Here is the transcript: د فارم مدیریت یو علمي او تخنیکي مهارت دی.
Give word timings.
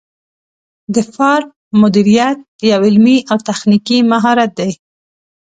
د 0.93 0.95
فارم 1.13 1.49
مدیریت 1.81 2.37
یو 2.71 2.79
علمي 2.87 3.17
او 3.31 3.37
تخنیکي 3.47 3.97
مهارت 4.11 4.51
دی. 4.59 4.71